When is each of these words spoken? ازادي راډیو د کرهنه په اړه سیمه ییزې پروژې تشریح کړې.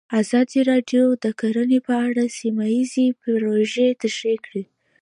ازادي 0.21 0.59
راډیو 0.71 1.03
د 1.23 1.25
کرهنه 1.39 1.79
په 1.87 1.93
اړه 2.07 2.23
سیمه 2.39 2.65
ییزې 2.75 3.05
پروژې 3.21 3.87
تشریح 4.01 4.39
کړې. 4.45 4.63